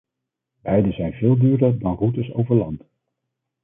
Beide 0.63 0.91
zijn 0.91 1.13
veel 1.13 1.37
duurder 1.37 1.79
dan 1.79 1.95
routes 1.95 2.33
over 2.33 2.55
land. 2.55 2.81